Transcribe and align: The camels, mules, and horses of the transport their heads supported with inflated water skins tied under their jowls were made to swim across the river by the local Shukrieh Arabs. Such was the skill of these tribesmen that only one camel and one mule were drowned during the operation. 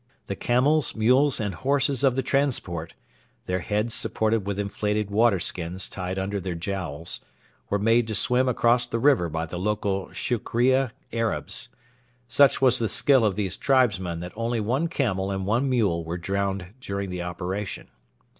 The 0.25 0.35
camels, 0.35 0.95
mules, 0.95 1.39
and 1.39 1.53
horses 1.53 2.03
of 2.03 2.15
the 2.15 2.23
transport 2.23 2.95
their 3.45 3.59
heads 3.59 3.93
supported 3.93 4.47
with 4.47 4.57
inflated 4.57 5.11
water 5.11 5.39
skins 5.39 5.87
tied 5.87 6.17
under 6.17 6.39
their 6.41 6.55
jowls 6.55 7.19
were 7.69 7.77
made 7.77 8.07
to 8.07 8.15
swim 8.15 8.49
across 8.49 8.87
the 8.87 8.97
river 8.97 9.29
by 9.29 9.45
the 9.45 9.59
local 9.59 10.07
Shukrieh 10.07 10.89
Arabs. 11.13 11.69
Such 12.27 12.63
was 12.63 12.79
the 12.79 12.89
skill 12.89 13.23
of 13.23 13.35
these 13.35 13.57
tribesmen 13.57 14.21
that 14.21 14.33
only 14.35 14.59
one 14.59 14.87
camel 14.87 15.29
and 15.29 15.45
one 15.45 15.69
mule 15.69 16.03
were 16.03 16.17
drowned 16.17 16.73
during 16.79 17.11
the 17.11 17.21
operation. 17.21 17.87